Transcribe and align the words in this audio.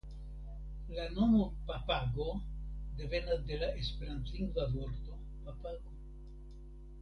La 0.93 1.09
nomo 1.11 1.53
"Papago" 1.67 2.41
devenas 3.01 3.45
de 3.45 3.59
la 3.59 3.67
esperantlingva 3.83 4.65
vorto 4.73 5.15
papago. 5.45 5.93